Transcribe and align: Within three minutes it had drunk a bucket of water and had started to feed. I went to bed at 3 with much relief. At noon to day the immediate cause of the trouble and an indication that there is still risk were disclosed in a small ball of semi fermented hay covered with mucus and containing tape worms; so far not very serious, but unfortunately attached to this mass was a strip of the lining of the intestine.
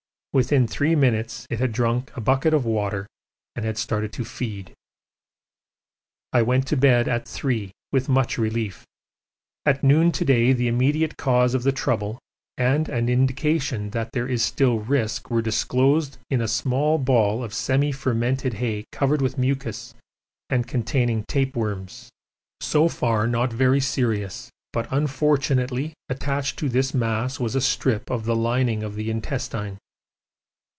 Within 0.33 0.65
three 0.65 0.95
minutes 0.95 1.45
it 1.49 1.59
had 1.59 1.73
drunk 1.73 2.15
a 2.15 2.21
bucket 2.21 2.53
of 2.53 2.63
water 2.63 3.05
and 3.53 3.65
had 3.65 3.77
started 3.77 4.13
to 4.13 4.23
feed. 4.23 4.71
I 6.31 6.41
went 6.41 6.65
to 6.67 6.77
bed 6.77 7.09
at 7.09 7.27
3 7.27 7.69
with 7.91 8.07
much 8.07 8.37
relief. 8.37 8.85
At 9.65 9.83
noon 9.83 10.09
to 10.13 10.23
day 10.23 10.53
the 10.53 10.69
immediate 10.69 11.17
cause 11.17 11.53
of 11.53 11.63
the 11.63 11.73
trouble 11.73 12.17
and 12.57 12.87
an 12.87 13.09
indication 13.09 13.89
that 13.89 14.13
there 14.13 14.25
is 14.25 14.41
still 14.41 14.79
risk 14.79 15.29
were 15.29 15.41
disclosed 15.41 16.17
in 16.29 16.39
a 16.39 16.47
small 16.47 16.97
ball 16.97 17.43
of 17.43 17.53
semi 17.53 17.91
fermented 17.91 18.53
hay 18.53 18.85
covered 18.93 19.21
with 19.21 19.37
mucus 19.37 19.93
and 20.49 20.65
containing 20.65 21.25
tape 21.27 21.57
worms; 21.57 22.09
so 22.61 22.87
far 22.87 23.27
not 23.27 23.51
very 23.51 23.81
serious, 23.81 24.49
but 24.71 24.87
unfortunately 24.91 25.91
attached 26.07 26.57
to 26.59 26.69
this 26.69 26.93
mass 26.93 27.37
was 27.37 27.53
a 27.53 27.59
strip 27.59 28.09
of 28.09 28.23
the 28.23 28.33
lining 28.33 28.81
of 28.81 28.95
the 28.95 29.09
intestine. 29.11 29.77